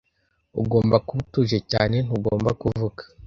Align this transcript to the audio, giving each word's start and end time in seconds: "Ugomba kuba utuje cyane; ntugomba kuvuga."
"Ugomba 0.61 0.95
kuba 1.05 1.19
utuje 1.23 1.57
cyane; 1.71 1.95
ntugomba 2.05 2.49
kuvuga." 2.61 3.01